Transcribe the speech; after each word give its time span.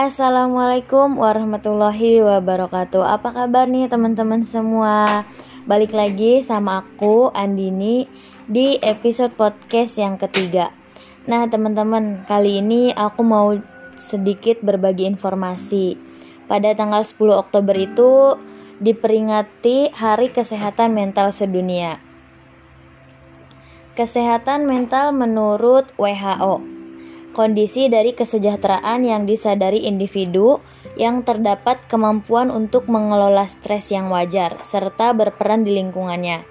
Assalamualaikum 0.00 1.20
warahmatullahi 1.20 2.24
wabarakatuh. 2.24 3.04
Apa 3.04 3.36
kabar 3.36 3.68
nih 3.68 3.84
teman-teman 3.84 4.40
semua? 4.40 5.28
Balik 5.68 5.92
lagi 5.92 6.40
sama 6.40 6.80
aku 6.80 7.28
Andini 7.36 8.08
Di 8.48 8.80
episode 8.80 9.36
podcast 9.36 10.00
yang 10.00 10.16
ketiga. 10.16 10.72
Nah 11.28 11.44
teman-teman 11.52 12.24
kali 12.24 12.64
ini 12.64 12.96
aku 12.96 13.20
mau 13.20 13.52
sedikit 14.00 14.64
berbagi 14.64 15.04
informasi. 15.04 16.00
Pada 16.48 16.72
tanggal 16.72 17.04
10 17.04 17.20
Oktober 17.36 17.76
itu 17.76 18.40
diperingati 18.80 19.92
Hari 19.92 20.32
Kesehatan 20.32 20.96
Mental 20.96 21.28
Sedunia. 21.28 22.00
Kesehatan 24.00 24.64
mental 24.64 25.12
menurut 25.12 25.92
WHO 26.00 26.79
kondisi 27.32 27.86
dari 27.86 28.12
kesejahteraan 28.12 29.06
yang 29.06 29.22
disadari 29.24 29.86
individu 29.86 30.58
yang 30.98 31.22
terdapat 31.22 31.80
kemampuan 31.86 32.50
untuk 32.50 32.90
mengelola 32.90 33.46
stres 33.46 33.94
yang 33.94 34.10
wajar 34.10 34.60
serta 34.62 35.14
berperan 35.14 35.62
di 35.62 35.78
lingkungannya. 35.78 36.44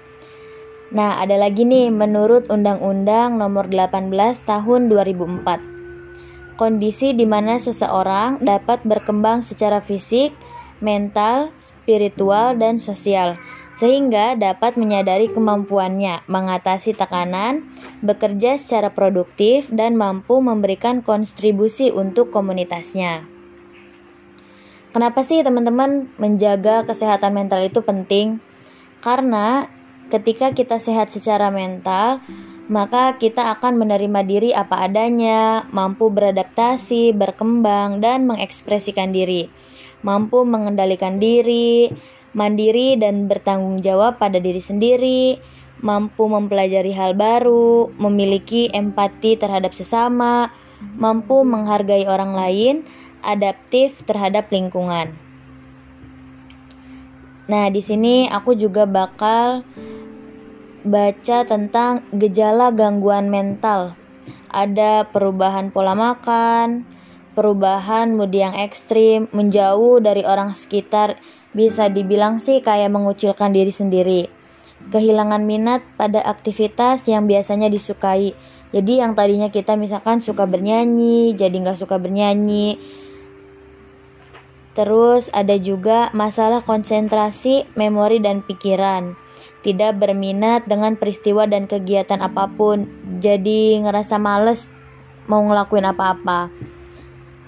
Nah, 0.90 1.22
ada 1.22 1.38
lagi 1.38 1.62
nih 1.62 1.94
menurut 1.94 2.50
Undang-Undang 2.50 3.38
Nomor 3.38 3.70
18 3.70 4.10
Tahun 4.42 4.80
2004. 4.90 6.58
Kondisi 6.58 7.14
di 7.14 7.24
mana 7.24 7.56
seseorang 7.62 8.42
dapat 8.42 8.82
berkembang 8.82 9.40
secara 9.40 9.78
fisik, 9.78 10.34
mental, 10.82 11.54
spiritual, 11.56 12.58
dan 12.58 12.82
sosial 12.82 13.38
sehingga 13.80 14.36
dapat 14.36 14.76
menyadari 14.76 15.32
kemampuannya 15.32 16.28
mengatasi 16.28 16.92
tekanan, 16.92 17.64
bekerja 18.04 18.60
secara 18.60 18.92
produktif, 18.92 19.72
dan 19.72 19.96
mampu 19.96 20.36
memberikan 20.44 21.00
kontribusi 21.00 21.88
untuk 21.88 22.28
komunitasnya. 22.28 23.24
Kenapa 24.92 25.24
sih 25.24 25.40
teman-teman 25.40 26.12
menjaga 26.20 26.84
kesehatan 26.84 27.32
mental 27.32 27.64
itu 27.64 27.80
penting? 27.80 28.44
Karena 29.00 29.64
ketika 30.12 30.52
kita 30.52 30.76
sehat 30.76 31.08
secara 31.08 31.48
mental, 31.48 32.20
maka 32.68 33.16
kita 33.16 33.56
akan 33.56 33.80
menerima 33.80 34.20
diri 34.28 34.50
apa 34.52 34.84
adanya, 34.84 35.64
mampu 35.72 36.12
beradaptasi, 36.12 37.16
berkembang, 37.16 38.04
dan 38.04 38.28
mengekspresikan 38.28 39.08
diri, 39.08 39.48
mampu 40.04 40.44
mengendalikan 40.44 41.16
diri, 41.16 41.88
mandiri 42.32 42.94
dan 43.00 43.26
bertanggung 43.26 43.82
jawab 43.82 44.18
pada 44.22 44.38
diri 44.38 44.62
sendiri, 44.62 45.40
mampu 45.80 46.28
mempelajari 46.28 46.92
hal 46.92 47.16
baru, 47.16 47.90
memiliki 47.96 48.68
empati 48.70 49.40
terhadap 49.40 49.72
sesama, 49.72 50.52
mampu 50.96 51.42
menghargai 51.42 52.06
orang 52.06 52.32
lain, 52.36 52.74
adaptif 53.24 54.04
terhadap 54.04 54.48
lingkungan. 54.52 55.12
Nah, 57.50 57.66
di 57.66 57.82
sini 57.82 58.30
aku 58.30 58.54
juga 58.54 58.86
bakal 58.86 59.66
baca 60.86 61.38
tentang 61.44 62.06
gejala 62.14 62.70
gangguan 62.70 63.26
mental. 63.26 63.98
Ada 64.50 65.10
perubahan 65.10 65.74
pola 65.74 65.98
makan, 65.98 66.86
perubahan 67.34 68.14
mood 68.14 68.30
yang 68.30 68.54
ekstrim, 68.54 69.26
menjauh 69.34 69.98
dari 69.98 70.22
orang 70.22 70.54
sekitar 70.54 71.18
bisa 71.50 71.90
dibilang 71.90 72.38
sih 72.38 72.62
kayak 72.62 72.90
mengucilkan 72.90 73.50
diri 73.50 73.72
sendiri. 73.74 74.22
Kehilangan 74.80 75.44
minat 75.44 75.84
pada 76.00 76.24
aktivitas 76.24 77.04
yang 77.04 77.28
biasanya 77.28 77.68
disukai. 77.68 78.32
Jadi 78.70 79.02
yang 79.02 79.18
tadinya 79.18 79.50
kita 79.50 79.74
misalkan 79.74 80.22
suka 80.22 80.46
bernyanyi, 80.46 81.34
jadi 81.34 81.52
nggak 81.52 81.78
suka 81.78 81.98
bernyanyi. 81.98 82.78
Terus 84.78 85.28
ada 85.34 85.58
juga 85.58 86.14
masalah 86.14 86.62
konsentrasi, 86.62 87.66
memori, 87.74 88.22
dan 88.22 88.46
pikiran. 88.46 89.18
Tidak 89.60 89.98
berminat 89.98 90.64
dengan 90.64 90.96
peristiwa 90.96 91.44
dan 91.44 91.68
kegiatan 91.68 92.22
apa 92.24 92.48
pun, 92.48 92.88
jadi 93.20 93.84
ngerasa 93.84 94.16
males 94.16 94.72
mau 95.28 95.44
ngelakuin 95.44 95.84
apa-apa 95.84 96.48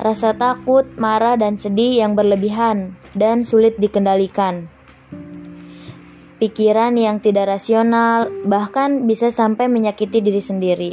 rasa 0.03 0.35
takut, 0.35 0.85
marah, 0.99 1.39
dan 1.39 1.55
sedih 1.55 2.03
yang 2.03 2.19
berlebihan 2.19 2.99
dan 3.15 3.47
sulit 3.47 3.79
dikendalikan. 3.79 4.67
Pikiran 6.43 6.99
yang 6.99 7.23
tidak 7.23 7.55
rasional 7.55 8.27
bahkan 8.43 9.07
bisa 9.07 9.31
sampai 9.31 9.71
menyakiti 9.71 10.19
diri 10.19 10.43
sendiri. 10.43 10.93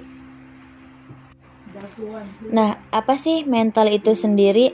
Nah, 2.54 2.78
apa 2.94 3.18
sih 3.18 3.50
mental 3.50 3.90
itu 3.90 4.14
sendiri? 4.14 4.70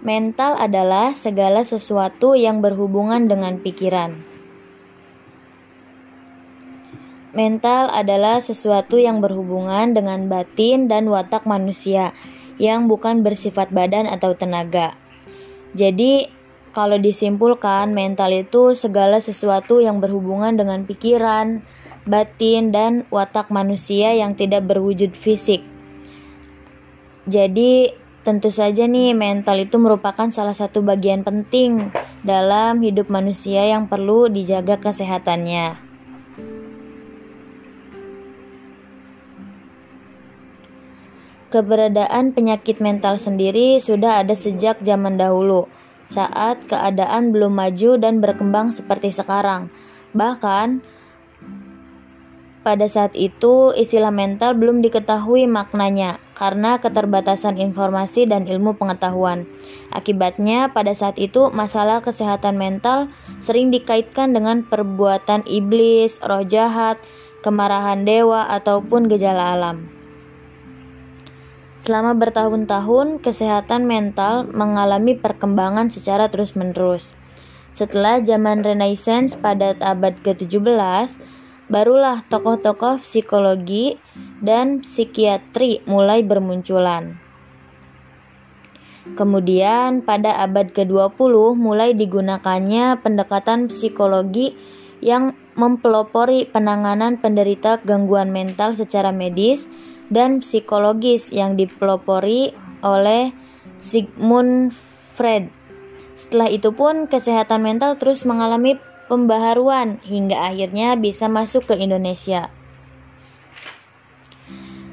Mental 0.00 0.56
adalah 0.56 1.12
segala 1.12 1.60
sesuatu 1.60 2.32
yang 2.32 2.64
berhubungan 2.64 3.28
dengan 3.28 3.60
pikiran. 3.60 4.16
Mental 7.36 7.92
adalah 7.92 8.40
sesuatu 8.40 8.96
yang 8.96 9.20
berhubungan 9.20 9.92
dengan 9.92 10.32
batin 10.32 10.88
dan 10.88 11.12
watak 11.12 11.44
manusia 11.44 12.16
yang 12.58 12.90
bukan 12.90 13.22
bersifat 13.22 13.70
badan 13.70 14.10
atau 14.10 14.34
tenaga. 14.34 14.94
Jadi, 15.72 16.26
kalau 16.74 17.00
disimpulkan, 17.00 17.90
mental 17.90 18.34
itu 18.34 18.76
segala 18.76 19.18
sesuatu 19.18 19.80
yang 19.80 19.98
berhubungan 19.98 20.54
dengan 20.54 20.84
pikiran, 20.84 21.64
batin, 22.04 22.70
dan 22.70 23.08
watak 23.08 23.48
manusia 23.48 24.14
yang 24.14 24.36
tidak 24.36 24.68
berwujud 24.68 25.16
fisik. 25.16 25.64
Jadi, 27.24 27.92
tentu 28.22 28.52
saja 28.52 28.84
nih 28.84 29.16
mental 29.16 29.56
itu 29.64 29.80
merupakan 29.80 30.28
salah 30.28 30.52
satu 30.52 30.84
bagian 30.84 31.24
penting 31.24 31.88
dalam 32.20 32.84
hidup 32.84 33.08
manusia 33.08 33.64
yang 33.64 33.88
perlu 33.88 34.28
dijaga 34.28 34.76
kesehatannya. 34.76 35.87
Keberadaan 41.48 42.36
penyakit 42.36 42.76
mental 42.84 43.16
sendiri 43.16 43.80
sudah 43.80 44.20
ada 44.20 44.36
sejak 44.36 44.84
zaman 44.84 45.16
dahulu, 45.16 45.64
saat 46.04 46.60
keadaan 46.68 47.32
belum 47.32 47.56
maju 47.56 47.96
dan 47.96 48.20
berkembang 48.20 48.68
seperti 48.68 49.16
sekarang. 49.16 49.72
Bahkan, 50.12 50.84
pada 52.68 52.84
saat 52.84 53.16
itu 53.16 53.72
istilah 53.72 54.12
mental 54.12 54.52
belum 54.60 54.84
diketahui 54.84 55.48
maknanya 55.48 56.20
karena 56.36 56.76
keterbatasan 56.76 57.56
informasi 57.56 58.28
dan 58.28 58.44
ilmu 58.44 58.76
pengetahuan. 58.76 59.48
Akibatnya, 59.88 60.68
pada 60.68 60.92
saat 60.92 61.16
itu 61.16 61.48
masalah 61.48 62.04
kesehatan 62.04 62.60
mental 62.60 63.08
sering 63.40 63.72
dikaitkan 63.72 64.36
dengan 64.36 64.68
perbuatan 64.68 65.48
iblis, 65.48 66.20
roh 66.20 66.44
jahat, 66.44 67.00
kemarahan 67.40 68.04
dewa, 68.04 68.52
ataupun 68.52 69.08
gejala 69.08 69.56
alam. 69.56 69.97
Selama 71.78 72.18
bertahun-tahun, 72.18 73.22
kesehatan 73.22 73.86
mental 73.86 74.50
mengalami 74.50 75.14
perkembangan 75.14 75.94
secara 75.94 76.26
terus-menerus. 76.26 77.14
Setelah 77.70 78.18
zaman 78.18 78.66
Renaissance 78.66 79.38
pada 79.38 79.78
abad 79.78 80.18
ke-17, 80.26 80.66
barulah 81.70 82.26
tokoh-tokoh 82.26 82.98
psikologi 82.98 84.00
dan 84.42 84.82
psikiatri 84.82 85.86
mulai 85.86 86.26
bermunculan. 86.26 87.22
Kemudian 89.14 90.04
pada 90.04 90.42
abad 90.42 90.68
ke-20 90.74 91.56
mulai 91.56 91.94
digunakannya 91.96 93.00
pendekatan 93.00 93.72
psikologi 93.72 94.52
yang 94.98 95.32
mempelopori 95.54 96.50
penanganan 96.50 97.16
penderita 97.22 97.78
gangguan 97.86 98.34
mental 98.34 98.74
secara 98.74 99.14
medis 99.14 99.64
dan 100.08 100.40
psikologis 100.40 101.32
yang 101.32 101.56
dipelopori 101.56 102.52
oleh 102.80 103.32
Sigmund 103.78 104.74
Freud. 105.14 105.52
Setelah 106.18 106.50
itu 106.50 106.74
pun 106.74 107.06
kesehatan 107.06 107.62
mental 107.62 107.94
terus 107.94 108.26
mengalami 108.26 108.76
pembaharuan 109.06 110.02
hingga 110.02 110.50
akhirnya 110.50 110.98
bisa 110.98 111.30
masuk 111.30 111.70
ke 111.70 111.74
Indonesia. 111.78 112.50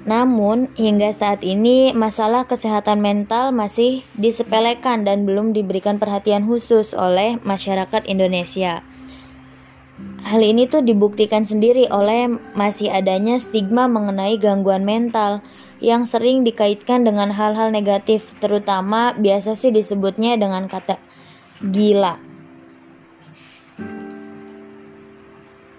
Namun, 0.05 0.69
hingga 0.77 1.09
saat 1.09 1.41
ini 1.41 1.89
masalah 1.97 2.45
kesehatan 2.45 3.01
mental 3.01 3.49
masih 3.49 4.05
disepelekan 4.13 5.01
dan 5.01 5.25
belum 5.25 5.49
diberikan 5.57 5.97
perhatian 5.97 6.45
khusus 6.45 6.93
oleh 6.93 7.41
masyarakat 7.41 8.05
Indonesia. 8.05 8.85
Hal 10.35 10.43
ini 10.43 10.67
tuh 10.67 10.83
dibuktikan 10.83 11.47
sendiri 11.47 11.87
oleh 11.87 12.27
masih 12.59 12.91
adanya 12.91 13.39
stigma 13.39 13.87
mengenai 13.87 14.35
gangguan 14.35 14.83
mental 14.83 15.39
yang 15.79 16.03
sering 16.03 16.43
dikaitkan 16.43 17.07
dengan 17.07 17.31
hal-hal 17.31 17.71
negatif, 17.71 18.27
terutama 18.43 19.15
biasa 19.15 19.55
sih 19.55 19.71
disebutnya 19.71 20.35
dengan 20.35 20.67
kata 20.67 20.99
gila. 21.63 22.19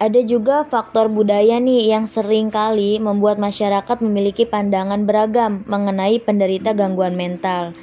Ada 0.00 0.24
juga 0.24 0.64
faktor 0.64 1.12
budaya 1.12 1.60
nih 1.60 1.92
yang 1.92 2.08
sering 2.08 2.48
kali 2.48 2.96
membuat 2.96 3.36
masyarakat 3.36 4.00
memiliki 4.00 4.48
pandangan 4.48 5.04
beragam 5.04 5.68
mengenai 5.68 6.16
penderita 6.24 6.72
gangguan 6.72 7.12
mental. 7.12 7.76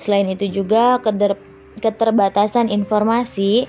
Selain 0.00 0.24
itu 0.32 0.48
juga 0.48 0.96
keterbatasan 1.84 2.72
informasi 2.72 3.68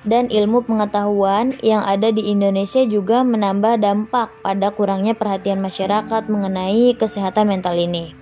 dan 0.00 0.32
ilmu 0.32 0.64
pengetahuan 0.64 1.60
yang 1.60 1.84
ada 1.84 2.08
di 2.08 2.32
Indonesia 2.32 2.80
juga 2.88 3.20
menambah 3.20 3.84
dampak 3.84 4.32
pada 4.40 4.72
kurangnya 4.72 5.12
perhatian 5.12 5.60
masyarakat 5.60 6.24
mengenai 6.32 6.96
kesehatan 6.96 7.52
mental 7.52 7.76
ini. 7.76 8.16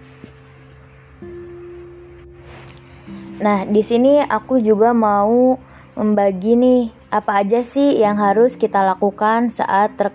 Nah, 3.39 3.63
di 3.71 3.83
sini 3.87 4.19
aku 4.19 4.59
juga 4.59 4.91
mau 4.91 5.55
membagi 5.95 6.59
nih 6.59 6.83
apa 7.15 7.47
aja 7.47 7.63
sih 7.63 7.95
yang 8.03 8.19
harus 8.19 8.59
kita 8.59 8.83
lakukan 8.83 9.47
saat 9.47 9.95
ter 9.95 10.11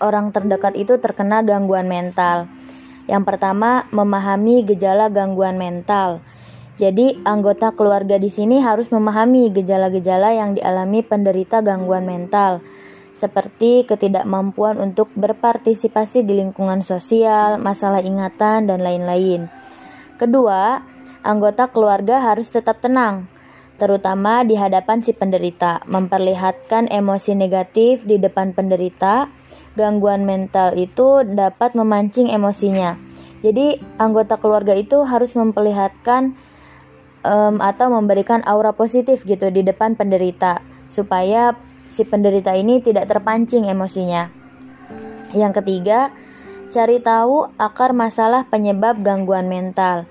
orang 0.00 0.32
terdekat 0.32 0.72
itu 0.72 0.96
terkena 0.96 1.44
gangguan 1.44 1.84
mental. 1.84 2.48
Yang 3.04 3.24
pertama, 3.28 3.84
memahami 3.92 4.64
gejala 4.64 5.12
gangguan 5.12 5.60
mental. 5.60 6.24
Jadi, 6.74 7.22
anggota 7.22 7.70
keluarga 7.70 8.18
di 8.18 8.26
sini 8.26 8.58
harus 8.58 8.90
memahami 8.90 9.54
gejala-gejala 9.54 10.34
yang 10.34 10.58
dialami 10.58 11.06
penderita 11.06 11.62
gangguan 11.62 12.02
mental, 12.02 12.66
seperti 13.14 13.86
ketidakmampuan 13.86 14.82
untuk 14.82 15.06
berpartisipasi 15.14 16.26
di 16.26 16.42
lingkungan 16.42 16.82
sosial, 16.82 17.62
masalah 17.62 18.02
ingatan, 18.02 18.66
dan 18.66 18.82
lain-lain. 18.82 19.46
Kedua, 20.18 20.82
anggota 21.22 21.70
keluarga 21.70 22.18
harus 22.18 22.50
tetap 22.50 22.82
tenang, 22.82 23.30
terutama 23.78 24.42
di 24.42 24.58
hadapan 24.58 24.98
si 24.98 25.14
penderita, 25.14 25.78
memperlihatkan 25.86 26.90
emosi 26.90 27.38
negatif 27.38 28.02
di 28.02 28.18
depan 28.18 28.50
penderita. 28.50 29.30
Gangguan 29.78 30.26
mental 30.26 30.74
itu 30.74 31.22
dapat 31.22 31.74
memancing 31.78 32.30
emosinya. 32.34 32.98
Jadi, 33.46 33.78
anggota 33.98 34.38
keluarga 34.42 34.74
itu 34.74 35.02
harus 35.02 35.34
memperlihatkan 35.38 36.34
um, 37.24 37.58
atau 37.58 37.90
memberikan 37.90 38.44
aura 38.44 38.70
positif 38.76 39.24
gitu 39.24 39.48
di 39.50 39.64
depan 39.64 39.96
penderita 39.96 40.60
supaya 40.92 41.56
si 41.88 42.04
penderita 42.04 42.52
ini 42.54 42.84
tidak 42.84 43.10
terpancing 43.10 43.66
emosinya. 43.66 44.30
Yang 45.34 45.64
ketiga, 45.64 46.14
cari 46.70 47.02
tahu 47.02 47.50
akar 47.58 47.90
masalah 47.90 48.46
penyebab 48.46 49.02
gangguan 49.02 49.50
mental. 49.50 50.06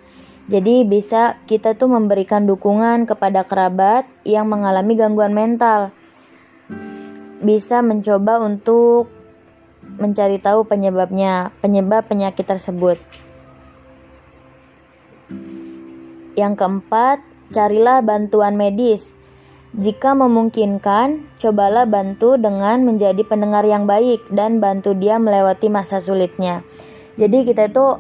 Jadi 0.52 0.84
bisa 0.84 1.40
kita 1.48 1.80
tuh 1.80 1.88
memberikan 1.88 2.44
dukungan 2.44 3.08
kepada 3.08 3.48
kerabat 3.48 4.04
yang 4.28 4.52
mengalami 4.52 5.00
gangguan 5.00 5.32
mental. 5.32 5.96
Bisa 7.40 7.80
mencoba 7.80 8.44
untuk 8.44 9.08
mencari 10.00 10.44
tahu 10.44 10.68
penyebabnya, 10.68 11.56
penyebab 11.64 12.08
penyakit 12.12 12.44
tersebut. 12.44 13.00
Yang 16.34 16.54
keempat, 16.66 17.22
carilah 17.54 18.02
bantuan 18.02 18.58
medis. 18.58 19.14
Jika 19.74 20.14
memungkinkan, 20.14 21.26
cobalah 21.42 21.90
bantu 21.90 22.38
dengan 22.38 22.86
menjadi 22.86 23.26
pendengar 23.26 23.66
yang 23.66 23.90
baik 23.90 24.22
dan 24.30 24.62
bantu 24.62 24.94
dia 24.94 25.18
melewati 25.18 25.66
masa 25.70 25.98
sulitnya. 25.98 26.62
Jadi 27.18 27.46
kita 27.46 27.70
itu 27.70 27.98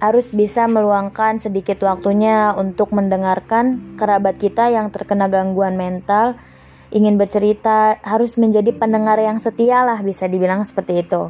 harus 0.00 0.32
bisa 0.32 0.64
meluangkan 0.64 1.36
sedikit 1.36 1.84
waktunya 1.84 2.56
untuk 2.56 2.96
mendengarkan 2.96 3.96
kerabat 4.00 4.40
kita 4.40 4.72
yang 4.72 4.88
terkena 4.88 5.28
gangguan 5.28 5.76
mental, 5.76 6.40
ingin 6.88 7.20
bercerita, 7.20 8.00
harus 8.00 8.40
menjadi 8.40 8.72
pendengar 8.72 9.20
yang 9.20 9.36
setia 9.36 9.84
lah 9.84 10.00
bisa 10.00 10.24
dibilang 10.24 10.64
seperti 10.64 11.04
itu. 11.04 11.28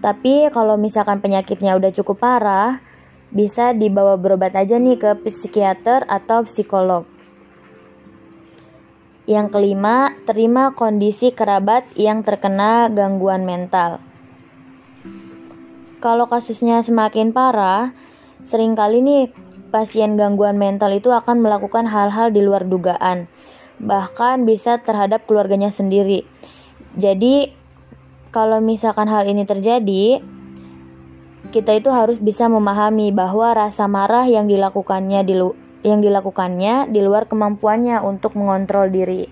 Tapi 0.00 0.48
kalau 0.52 0.80
misalkan 0.80 1.20
penyakitnya 1.20 1.76
udah 1.76 1.92
cukup 1.92 2.24
parah, 2.24 2.80
bisa 3.34 3.74
dibawa 3.74 4.14
berobat 4.14 4.54
aja 4.54 4.78
nih 4.78 4.94
ke 4.94 5.10
psikiater 5.26 6.06
atau 6.06 6.46
psikolog. 6.46 7.02
Yang 9.26 9.58
kelima, 9.58 10.14
terima 10.22 10.70
kondisi 10.76 11.34
kerabat 11.34 11.82
yang 11.98 12.22
terkena 12.22 12.86
gangguan 12.92 13.42
mental. 13.42 13.98
Kalau 15.98 16.28
kasusnya 16.28 16.84
semakin 16.84 17.32
parah, 17.34 17.96
sering 18.44 18.76
kali 18.76 19.00
nih 19.00 19.32
pasien 19.72 20.14
gangguan 20.14 20.60
mental 20.60 20.92
itu 20.92 21.10
akan 21.10 21.40
melakukan 21.40 21.88
hal-hal 21.88 22.30
di 22.30 22.44
luar 22.44 22.68
dugaan, 22.68 23.26
bahkan 23.80 24.44
bisa 24.46 24.78
terhadap 24.78 25.24
keluarganya 25.24 25.72
sendiri. 25.72 26.28
Jadi, 26.94 27.50
kalau 28.30 28.60
misalkan 28.60 29.08
hal 29.08 29.24
ini 29.24 29.48
terjadi, 29.48 30.20
kita 31.54 31.70
itu 31.78 31.86
harus 31.94 32.18
bisa 32.18 32.50
memahami 32.50 33.14
bahwa 33.14 33.54
rasa 33.54 33.86
marah 33.86 34.26
yang 34.26 34.50
dilakukannya 34.50 35.22
di 35.22 35.38
lu 35.38 35.54
yang 35.86 36.02
dilakukannya 36.02 36.90
di 36.90 36.98
luar 36.98 37.30
kemampuannya 37.30 38.02
untuk 38.02 38.34
mengontrol 38.34 38.90
diri. 38.90 39.30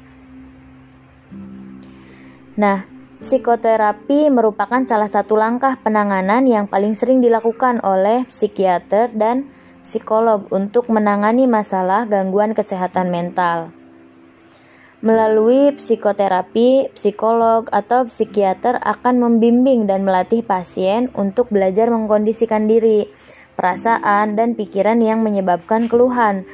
Nah, 2.54 2.86
psikoterapi 3.18 4.30
merupakan 4.30 4.84
salah 4.86 5.08
satu 5.08 5.34
langkah 5.34 5.80
penanganan 5.82 6.46
yang 6.46 6.70
paling 6.70 6.94
sering 6.94 7.18
dilakukan 7.18 7.82
oleh 7.82 8.28
psikiater 8.28 9.10
dan 9.16 9.50
psikolog 9.82 10.46
untuk 10.54 10.92
menangani 10.92 11.50
masalah 11.50 12.06
gangguan 12.06 12.54
kesehatan 12.54 13.10
mental. 13.10 13.74
Melalui 15.02 15.74
psikoterapi, 15.74 16.94
psikolog 16.94 17.66
atau 17.74 18.06
psikiater 18.06 18.78
akan 18.78 19.18
membimbing 19.18 19.90
dan 19.90 20.06
melatih 20.06 20.46
pasien 20.46 21.10
untuk 21.18 21.50
belajar 21.50 21.90
mengkondisikan 21.90 22.70
diri, 22.70 23.10
perasaan, 23.58 24.38
dan 24.38 24.54
pikiran 24.54 25.02
yang 25.02 25.26
menyebabkan 25.26 25.90
keluhan, 25.90 26.46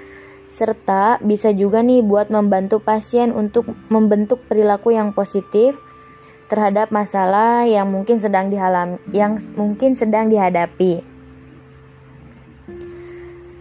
serta 0.48 1.20
bisa 1.20 1.52
juga 1.52 1.84
nih 1.84 2.00
buat 2.00 2.32
membantu 2.32 2.80
pasien 2.80 3.36
untuk 3.36 3.68
membentuk 3.92 4.40
perilaku 4.48 4.96
yang 4.96 5.12
positif 5.12 5.76
terhadap 6.48 6.88
masalah 6.88 7.68
yang 7.68 7.92
mungkin 7.92 8.16
sedang 8.16 8.48
dihalam, 8.48 8.96
yang 9.12 9.36
mungkin 9.60 9.92
sedang 9.92 10.32
dihadapi. 10.32 11.04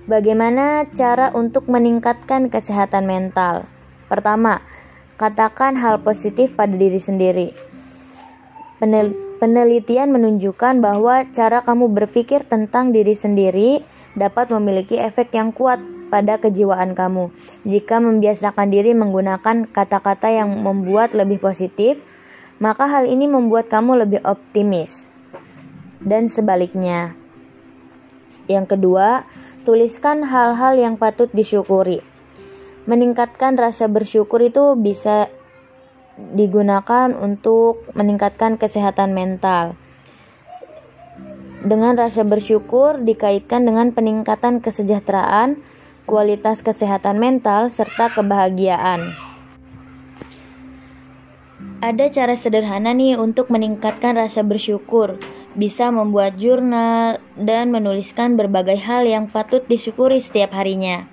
Bagaimana 0.08 0.88
cara 0.96 1.36
untuk 1.36 1.68
meningkatkan 1.68 2.48
kesehatan 2.48 3.04
mental? 3.04 3.68
Pertama, 4.08 4.64
Katakan 5.18 5.74
hal 5.82 6.06
positif 6.06 6.54
pada 6.54 6.78
diri 6.78 7.02
sendiri. 7.02 7.50
Penelitian 9.42 10.14
menunjukkan 10.14 10.78
bahwa 10.78 11.26
cara 11.34 11.66
kamu 11.66 11.90
berpikir 11.90 12.46
tentang 12.46 12.94
diri 12.94 13.18
sendiri 13.18 13.82
dapat 14.14 14.54
memiliki 14.54 15.02
efek 15.02 15.34
yang 15.34 15.50
kuat 15.50 15.82
pada 16.14 16.38
kejiwaan 16.38 16.94
kamu. 16.94 17.34
Jika 17.66 17.98
membiasakan 17.98 18.70
diri 18.70 18.94
menggunakan 18.94 19.66
kata-kata 19.74 20.30
yang 20.30 20.54
membuat 20.54 21.18
lebih 21.18 21.42
positif, 21.42 21.98
maka 22.62 22.86
hal 22.86 23.10
ini 23.10 23.26
membuat 23.26 23.74
kamu 23.74 24.06
lebih 24.06 24.22
optimis. 24.22 25.10
Dan 25.98 26.30
sebaliknya. 26.30 27.18
Yang 28.46 28.78
kedua, 28.78 29.26
tuliskan 29.66 30.22
hal-hal 30.22 30.78
yang 30.78 30.94
patut 31.02 31.34
disyukuri 31.34 32.06
meningkatkan 32.88 33.60
rasa 33.60 33.92
bersyukur 33.92 34.40
itu 34.40 34.80
bisa 34.80 35.28
digunakan 36.34 37.14
untuk 37.14 37.86
meningkatkan 37.94 38.56
kesehatan 38.58 39.14
mental. 39.14 39.78
Dengan 41.68 42.00
rasa 42.00 42.24
bersyukur 42.24 43.04
dikaitkan 43.04 43.68
dengan 43.68 43.92
peningkatan 43.92 44.64
kesejahteraan, 44.64 45.60
kualitas 46.08 46.64
kesehatan 46.64 47.20
mental, 47.20 47.68
serta 47.68 48.16
kebahagiaan. 48.16 49.12
Ada 51.84 52.10
cara 52.10 52.34
sederhana 52.34 52.96
nih 52.96 53.20
untuk 53.20 53.54
meningkatkan 53.54 54.18
rasa 54.18 54.42
bersyukur. 54.42 55.20
Bisa 55.54 55.94
membuat 55.94 56.40
jurnal 56.40 57.22
dan 57.38 57.70
menuliskan 57.70 58.34
berbagai 58.34 58.82
hal 58.82 59.06
yang 59.06 59.30
patut 59.30 59.62
disyukuri 59.68 60.18
setiap 60.18 60.56
harinya. 60.56 61.06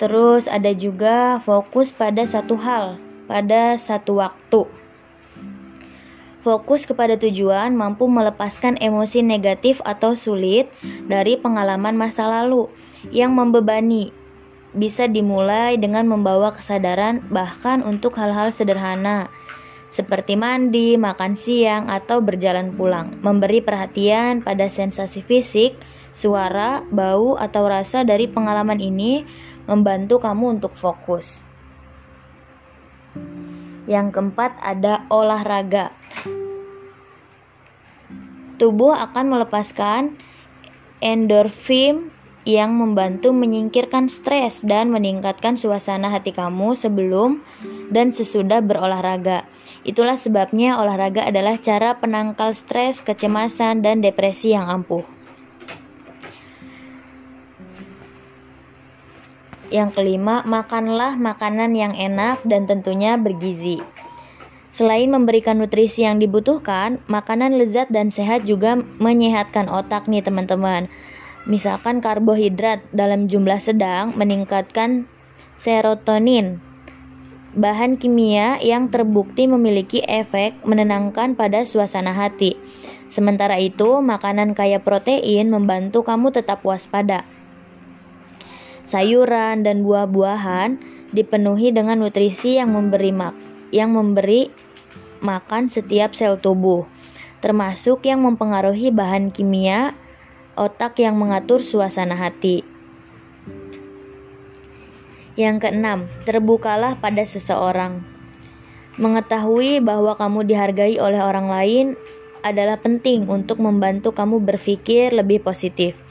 Terus 0.00 0.48
ada 0.48 0.72
juga 0.72 1.36
fokus 1.44 1.92
pada 1.92 2.24
satu 2.24 2.56
hal, 2.56 2.96
pada 3.28 3.76
satu 3.76 4.16
waktu. 4.24 4.64
Fokus 6.40 6.88
kepada 6.88 7.20
tujuan 7.20 7.76
mampu 7.76 8.08
melepaskan 8.08 8.80
emosi 8.80 9.20
negatif 9.20 9.84
atau 9.84 10.16
sulit 10.16 10.72
dari 11.04 11.36
pengalaman 11.36 12.00
masa 12.00 12.24
lalu 12.24 12.72
yang 13.12 13.36
membebani. 13.36 14.08
Bisa 14.72 15.04
dimulai 15.04 15.76
dengan 15.76 16.08
membawa 16.08 16.48
kesadaran 16.48 17.20
bahkan 17.28 17.84
untuk 17.84 18.16
hal-hal 18.16 18.48
sederhana 18.48 19.28
seperti 19.90 20.38
mandi, 20.38 20.94
makan 20.94 21.34
siang, 21.34 21.90
atau 21.90 22.22
berjalan 22.22 22.70
pulang. 22.70 23.10
Memberi 23.26 23.58
perhatian 23.58 24.38
pada 24.38 24.70
sensasi 24.70 25.18
fisik, 25.18 25.74
suara, 26.14 26.86
bau, 26.94 27.34
atau 27.34 27.66
rasa 27.66 28.06
dari 28.06 28.30
pengalaman 28.30 28.78
ini 28.78 29.26
membantu 29.70 30.18
kamu 30.18 30.58
untuk 30.58 30.74
fokus. 30.74 31.46
Yang 33.86 34.18
keempat 34.18 34.58
ada 34.58 35.06
olahraga. 35.06 35.94
Tubuh 38.58 38.92
akan 38.92 39.24
melepaskan 39.30 40.18
endorfin 40.98 42.10
yang 42.44 42.74
membantu 42.74 43.30
menyingkirkan 43.30 44.10
stres 44.10 44.66
dan 44.66 44.90
meningkatkan 44.90 45.54
suasana 45.54 46.10
hati 46.10 46.34
kamu 46.34 46.74
sebelum 46.74 47.40
dan 47.94 48.10
sesudah 48.10 48.60
berolahraga. 48.64 49.46
Itulah 49.86 50.18
sebabnya 50.18 50.76
olahraga 50.76 51.24
adalah 51.24 51.56
cara 51.56 51.96
penangkal 51.96 52.52
stres, 52.52 53.00
kecemasan, 53.00 53.80
dan 53.80 54.04
depresi 54.04 54.52
yang 54.52 54.68
ampuh. 54.68 55.19
Yang 59.70 60.02
kelima, 60.02 60.42
makanlah 60.42 61.14
makanan 61.14 61.78
yang 61.78 61.94
enak 61.94 62.42
dan 62.42 62.66
tentunya 62.66 63.14
bergizi. 63.14 63.78
Selain 64.70 65.06
memberikan 65.06 65.58
nutrisi 65.62 66.02
yang 66.02 66.18
dibutuhkan, 66.18 66.98
makanan 67.06 67.54
lezat 67.54 67.90
dan 67.90 68.10
sehat 68.10 68.46
juga 68.46 68.78
menyehatkan 68.98 69.70
otak 69.70 70.10
nih 70.10 70.22
teman-teman. 70.22 70.90
Misalkan 71.46 72.02
karbohidrat 72.02 72.82
dalam 72.90 73.26
jumlah 73.30 73.58
sedang 73.58 74.14
meningkatkan 74.14 75.10
serotonin, 75.54 76.62
bahan 77.54 77.98
kimia 77.98 78.62
yang 78.62 78.90
terbukti 78.90 79.50
memiliki 79.50 80.02
efek 80.06 80.54
menenangkan 80.66 81.34
pada 81.34 81.66
suasana 81.66 82.14
hati. 82.14 82.54
Sementara 83.10 83.58
itu, 83.58 83.98
makanan 83.98 84.54
kaya 84.54 84.78
protein 84.78 85.50
membantu 85.50 86.06
kamu 86.06 86.30
tetap 86.30 86.62
waspada 86.62 87.26
sayuran 88.90 89.62
dan 89.62 89.86
buah-buahan 89.86 90.82
dipenuhi 91.14 91.70
dengan 91.70 92.02
nutrisi 92.02 92.58
yang 92.58 92.74
memberi 92.74 93.14
mak 93.14 93.38
yang 93.70 93.94
memberi 93.94 94.50
makan 95.22 95.70
setiap 95.70 96.10
sel 96.18 96.42
tubuh, 96.42 96.90
termasuk 97.38 98.02
yang 98.02 98.26
mempengaruhi 98.26 98.90
bahan 98.90 99.30
kimia 99.30 99.94
otak 100.58 100.98
yang 100.98 101.14
mengatur 101.14 101.62
suasana 101.62 102.18
hati. 102.18 102.66
Yang 105.38 105.70
keenam, 105.70 106.10
terbukalah 106.26 106.98
pada 106.98 107.22
seseorang. 107.22 108.02
Mengetahui 109.00 109.80
bahwa 109.80 110.18
kamu 110.18 110.44
dihargai 110.44 111.00
oleh 111.00 111.22
orang 111.22 111.48
lain 111.48 111.86
adalah 112.44 112.76
penting 112.76 113.24
untuk 113.30 113.62
membantu 113.62 114.12
kamu 114.12 114.42
berpikir 114.42 115.14
lebih 115.14 115.40
positif. 115.40 116.09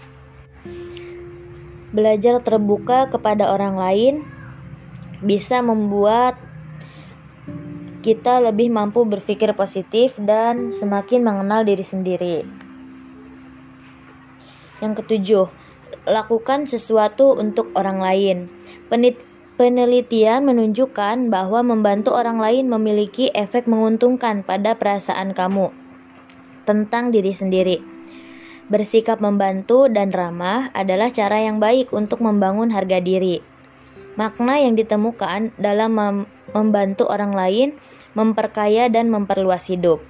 Belajar 1.89 2.38
terbuka 2.46 3.10
kepada 3.10 3.50
orang 3.50 3.74
lain 3.74 4.13
bisa 5.25 5.60
membuat 5.65 6.38
kita 8.00 8.39
lebih 8.39 8.72
mampu 8.72 9.03
berpikir 9.03 9.51
positif 9.58 10.15
dan 10.22 10.72
semakin 10.72 11.19
mengenal 11.25 11.67
diri 11.67 11.84
sendiri. 11.84 12.38
Yang 14.79 14.93
ketujuh, 15.03 15.46
lakukan 16.08 16.63
sesuatu 16.63 17.36
untuk 17.36 17.75
orang 17.75 18.00
lain. 18.00 18.38
Penelitian 19.60 20.48
menunjukkan 20.48 21.27
bahwa 21.27 21.60
membantu 21.60 22.15
orang 22.15 22.39
lain 22.39 22.72
memiliki 22.72 23.27
efek 23.36 23.67
menguntungkan 23.67 24.48
pada 24.48 24.79
perasaan 24.79 25.36
kamu 25.36 25.75
tentang 26.63 27.12
diri 27.12 27.36
sendiri. 27.36 27.84
Bersikap 28.69 29.17
membantu 29.17 29.89
dan 29.89 30.13
ramah 30.13 30.69
adalah 30.77 31.09
cara 31.09 31.41
yang 31.41 31.57
baik 31.57 31.89
untuk 31.89 32.21
membangun 32.21 32.69
harga 32.69 33.01
diri. 33.01 33.41
Makna 34.13 34.61
yang 34.61 34.77
ditemukan 34.77 35.57
dalam 35.57 35.91
mem 35.97 36.17
membantu 36.53 37.09
orang 37.09 37.33
lain 37.33 37.73
memperkaya 38.13 38.85
dan 38.85 39.09
memperluas 39.09 39.65
hidup. 39.69 40.01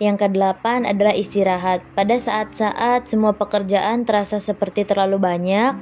Yang 0.00 0.28
kedelapan 0.28 0.88
adalah 0.88 1.12
istirahat. 1.12 1.84
Pada 1.92 2.16
saat-saat 2.16 3.04
semua 3.04 3.36
pekerjaan 3.36 4.08
terasa 4.08 4.40
seperti 4.40 4.88
terlalu 4.88 5.20
banyak, 5.20 5.76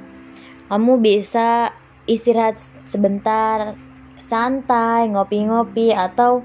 kamu 0.66 0.92
bisa 0.98 1.70
istirahat 2.10 2.58
sebentar, 2.90 3.78
santai, 4.18 5.06
ngopi-ngopi, 5.10 5.94
atau 5.94 6.42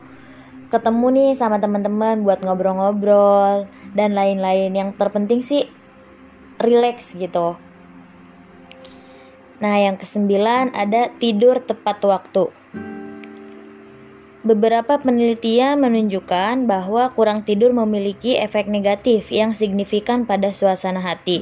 ketemu 0.70 1.08
nih 1.14 1.32
sama 1.38 1.62
teman-teman 1.62 2.26
buat 2.26 2.42
ngobrol-ngobrol 2.42 3.70
dan 3.98 4.14
lain-lain. 4.14 4.76
Yang 4.76 5.00
terpenting 5.00 5.42
sih 5.42 5.64
relax 6.60 7.16
gitu. 7.16 7.56
Nah, 9.64 9.76
yang 9.80 9.96
kesembilan 9.96 10.76
ada 10.76 11.10
tidur 11.16 11.64
tepat 11.64 12.04
waktu. 12.04 12.52
Beberapa 14.46 15.02
penelitian 15.02 15.82
menunjukkan 15.82 16.70
bahwa 16.70 17.10
kurang 17.18 17.42
tidur 17.42 17.74
memiliki 17.74 18.38
efek 18.38 18.70
negatif 18.70 19.34
yang 19.34 19.58
signifikan 19.58 20.30
pada 20.30 20.54
suasana 20.54 21.02
hati. 21.02 21.42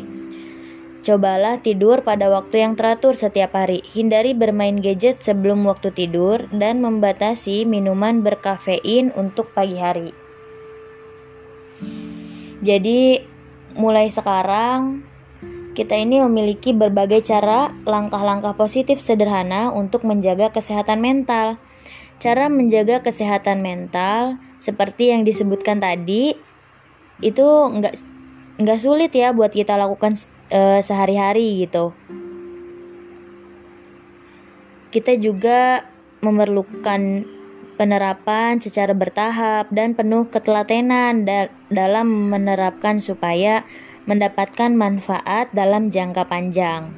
Cobalah 1.03 1.59
tidur 1.59 1.99
pada 1.99 2.31
waktu 2.31 2.63
yang 2.63 2.79
teratur 2.79 3.11
setiap 3.11 3.59
hari. 3.59 3.83
Hindari 3.91 4.31
bermain 4.31 4.79
gadget 4.79 5.19
sebelum 5.19 5.67
waktu 5.67 5.91
tidur 5.91 6.47
dan 6.55 6.79
membatasi 6.79 7.67
minuman 7.67 8.23
berkafein 8.23 9.11
untuk 9.19 9.51
pagi 9.51 9.75
hari. 9.75 10.22
Jadi 12.63 13.19
mulai 13.75 14.07
sekarang 14.07 15.03
kita 15.75 15.99
ini 15.99 16.23
memiliki 16.23 16.71
berbagai 16.71 17.27
cara 17.27 17.75
langkah-langkah 17.83 18.55
positif 18.55 19.03
sederhana 19.03 19.73
untuk 19.75 20.07
menjaga 20.07 20.47
kesehatan 20.47 21.03
mental. 21.03 21.59
Cara 22.23 22.47
menjaga 22.47 23.03
kesehatan 23.03 23.59
mental 23.59 24.39
seperti 24.63 25.11
yang 25.11 25.27
disebutkan 25.27 25.83
tadi 25.83 26.39
itu 27.19 27.43
nggak 27.43 27.99
nggak 28.63 28.79
sulit 28.79 29.11
ya 29.11 29.35
buat 29.35 29.51
kita 29.51 29.75
lakukan 29.75 30.15
uh, 30.55 30.79
sehari-hari 30.79 31.67
gitu. 31.67 31.91
Kita 34.93 35.19
juga 35.19 35.83
memerlukan 36.23 37.27
penerapan 37.83 38.63
secara 38.63 38.95
bertahap 38.95 39.67
dan 39.67 39.91
penuh 39.91 40.31
ketelatenan 40.31 41.27
da 41.27 41.51
dalam 41.67 42.31
menerapkan 42.31 43.03
supaya 43.03 43.67
mendapatkan 44.07 44.71
manfaat 44.71 45.51
dalam 45.51 45.91
jangka 45.91 46.23
panjang. 46.31 46.95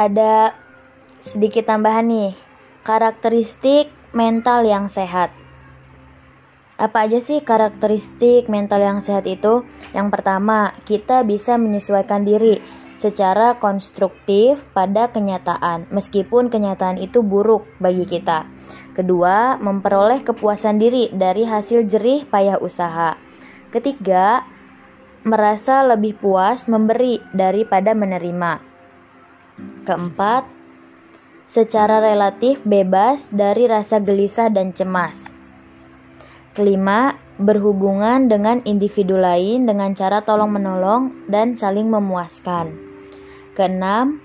Ada 0.00 0.56
sedikit 1.20 1.68
tambahan 1.68 2.08
nih, 2.08 2.32
karakteristik 2.88 3.92
mental 4.16 4.64
yang 4.64 4.88
sehat. 4.88 5.28
Apa 6.80 7.04
aja 7.04 7.20
sih 7.20 7.44
karakteristik 7.44 8.48
mental 8.48 8.80
yang 8.80 9.04
sehat 9.04 9.28
itu? 9.28 9.60
Yang 9.92 10.08
pertama, 10.08 10.72
kita 10.88 11.20
bisa 11.28 11.60
menyesuaikan 11.60 12.24
diri 12.24 12.64
secara 12.94 13.58
konstruktif 13.58 14.62
pada 14.70 15.10
kenyataan, 15.10 15.90
meskipun 15.90 16.46
kenyataan 16.50 16.98
itu 17.02 17.20
buruk 17.20 17.66
bagi 17.82 18.06
kita. 18.06 18.46
Kedua, 18.94 19.58
memperoleh 19.58 20.22
kepuasan 20.22 20.78
diri 20.78 21.10
dari 21.10 21.42
hasil 21.42 21.90
jerih 21.90 22.30
payah 22.30 22.62
usaha. 22.62 23.18
Ketiga, 23.74 24.46
merasa 25.26 25.82
lebih 25.82 26.14
puas 26.22 26.70
memberi 26.70 27.18
daripada 27.34 27.90
menerima. 27.90 28.62
Keempat, 29.82 30.46
secara 31.50 31.98
relatif 31.98 32.62
bebas 32.62 33.34
dari 33.34 33.66
rasa 33.66 33.98
gelisah 33.98 34.46
dan 34.54 34.70
cemas. 34.70 35.33
Kelima, 36.54 37.18
berhubungan 37.34 38.30
dengan 38.30 38.62
individu 38.62 39.18
lain 39.18 39.66
dengan 39.66 39.90
cara 39.90 40.22
tolong-menolong 40.22 41.26
dan 41.26 41.58
saling 41.58 41.90
memuaskan. 41.90 42.78
Keenam, 43.58 44.22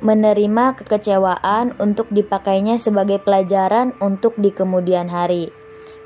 menerima 0.00 0.72
kekecewaan 0.80 1.76
untuk 1.84 2.08
dipakainya 2.08 2.80
sebagai 2.80 3.20
pelajaran 3.20 3.92
untuk 4.00 4.40
di 4.40 4.48
kemudian 4.48 5.12
hari. 5.12 5.52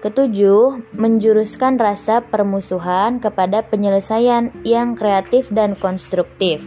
Ketujuh, 0.02 0.90
menjuruskan 0.98 1.78
rasa 1.78 2.26
permusuhan 2.26 3.22
kepada 3.22 3.62
penyelesaian 3.62 4.50
yang 4.66 4.98
kreatif 4.98 5.46
dan 5.54 5.78
konstruktif. 5.78 6.66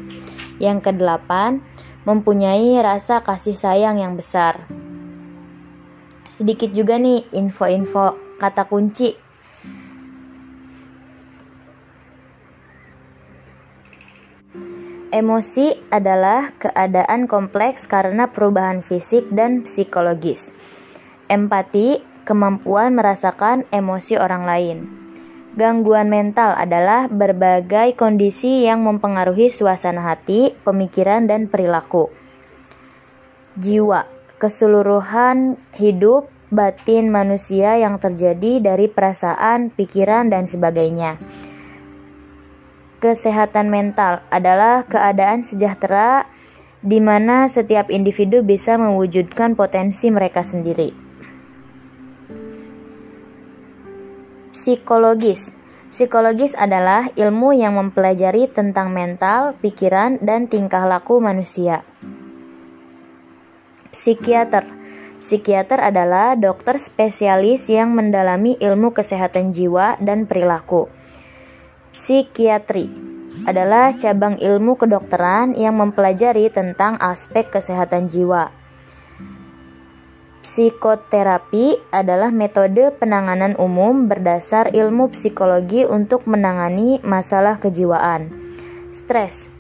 Yang 0.64 0.88
kedelapan, 0.88 1.60
mempunyai 2.08 2.80
rasa 2.80 3.20
kasih 3.20 3.60
sayang 3.60 4.00
yang 4.00 4.16
besar. 4.16 4.64
Sedikit 6.32 6.72
juga 6.72 6.96
nih 6.96 7.28
info-info 7.36 8.25
kata 8.36 8.68
kunci 8.68 9.26
Emosi 15.16 15.72
adalah 15.96 16.52
keadaan 16.60 17.32
kompleks 17.32 17.88
karena 17.88 18.36
perubahan 18.36 18.84
fisik 18.84 19.24
dan 19.32 19.64
psikologis. 19.64 20.52
Empati, 21.32 22.04
kemampuan 22.28 23.00
merasakan 23.00 23.64
emosi 23.72 24.20
orang 24.20 24.44
lain. 24.44 24.78
Gangguan 25.56 26.12
mental 26.12 26.52
adalah 26.60 27.08
berbagai 27.08 27.96
kondisi 27.96 28.68
yang 28.68 28.84
mempengaruhi 28.84 29.48
suasana 29.56 30.04
hati, 30.04 30.52
pemikiran, 30.68 31.32
dan 31.32 31.48
perilaku. 31.48 32.12
Jiwa, 33.56 34.04
keseluruhan 34.36 35.56
hidup 35.80 36.28
batin 36.54 37.10
manusia 37.10 37.78
yang 37.82 37.98
terjadi 37.98 38.62
dari 38.62 38.86
perasaan, 38.86 39.74
pikiran, 39.74 40.30
dan 40.30 40.46
sebagainya. 40.46 41.18
Kesehatan 43.02 43.70
mental 43.70 44.26
adalah 44.34 44.86
keadaan 44.88 45.46
sejahtera 45.46 46.26
di 46.86 47.02
mana 47.02 47.50
setiap 47.50 47.90
individu 47.90 48.46
bisa 48.46 48.78
mewujudkan 48.78 49.58
potensi 49.58 50.10
mereka 50.14 50.46
sendiri. 50.46 50.94
Psikologis 54.54 55.52
Psikologis 55.96 56.60
adalah 56.60 57.08
ilmu 57.16 57.56
yang 57.56 57.80
mempelajari 57.80 58.52
tentang 58.52 58.92
mental, 58.92 59.56
pikiran, 59.64 60.20
dan 60.20 60.52
tingkah 60.52 60.84
laku 60.84 61.24
manusia. 61.24 61.88
Psikiater 63.96 64.68
Psikiater 65.26 65.82
adalah 65.82 66.38
dokter 66.38 66.78
spesialis 66.78 67.66
yang 67.66 67.98
mendalami 67.98 68.62
ilmu 68.62 68.94
kesehatan 68.94 69.58
jiwa 69.58 69.98
dan 69.98 70.30
perilaku. 70.30 70.86
Psikiatri 71.90 72.94
adalah 73.50 73.90
cabang 73.98 74.38
ilmu 74.38 74.78
kedokteran 74.78 75.58
yang 75.58 75.82
mempelajari 75.82 76.54
tentang 76.54 77.02
aspek 77.02 77.50
kesehatan 77.50 78.06
jiwa. 78.06 78.54
Psikoterapi 80.46 81.90
adalah 81.90 82.30
metode 82.30 82.94
penanganan 82.94 83.58
umum 83.58 84.06
berdasar 84.06 84.78
ilmu 84.78 85.10
psikologi 85.10 85.90
untuk 85.90 86.30
menangani 86.30 87.02
masalah 87.02 87.58
kejiwaan. 87.58 88.30
Stres 88.94 89.55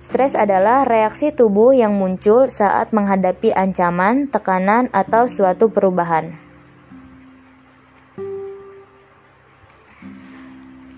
Stres 0.00 0.32
adalah 0.32 0.88
reaksi 0.88 1.28
tubuh 1.28 1.76
yang 1.76 1.92
muncul 1.92 2.48
saat 2.48 2.88
menghadapi 2.88 3.52
ancaman, 3.52 4.32
tekanan, 4.32 4.88
atau 4.96 5.28
suatu 5.28 5.68
perubahan. 5.68 6.40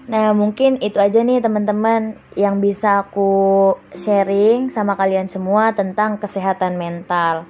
Nah, 0.06 0.30
mungkin 0.38 0.78
itu 0.78 1.02
aja 1.02 1.18
nih 1.18 1.42
teman-teman 1.42 2.14
yang 2.38 2.62
bisa 2.62 3.02
aku 3.02 3.75
sharing 3.90 4.71
sama 4.71 4.94
kalian 4.94 5.26
semua 5.26 5.75
tentang 5.75 6.23
kesehatan 6.23 6.78
mental. 6.78 7.42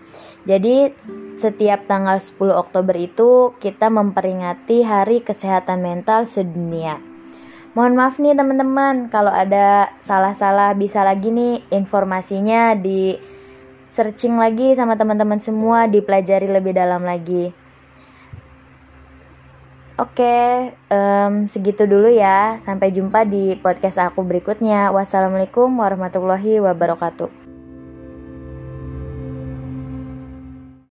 Jadi, 0.49 0.89
setiap 1.37 1.85
tanggal 1.85 2.17
10 2.17 2.49
Oktober 2.57 2.97
itu 2.97 3.53
kita 3.61 3.93
memperingati 3.93 4.89
Hari 4.89 5.21
Kesehatan 5.21 5.85
Mental 5.85 6.25
Sedunia. 6.25 7.12
Mohon 7.73 7.95
maaf 7.97 8.21
nih 8.21 8.37
teman-teman 8.37 9.09
kalau 9.09 9.33
ada 9.33 9.97
salah-salah 10.05 10.77
bisa 10.77 11.01
lagi 11.01 11.33
nih 11.33 11.65
informasinya 11.73 12.77
di 12.77 13.17
searching 13.89 14.37
lagi 14.37 14.77
sama 14.77 15.01
teman-teman 15.01 15.41
semua 15.41 15.89
dipelajari 15.89 16.53
lebih 16.53 16.77
dalam 16.77 17.01
lagi. 17.01 17.53
Oke, 19.97 20.73
um, 20.93 21.49
segitu 21.49 21.89
dulu 21.89 22.13
ya. 22.13 22.61
Sampai 22.61 22.93
jumpa 22.93 23.25
di 23.25 23.57
podcast 23.57 24.01
aku 24.01 24.21
berikutnya. 24.21 24.93
Wassalamualaikum 24.93 25.73
warahmatullahi 25.73 26.61
wabarakatuh. 26.61 27.42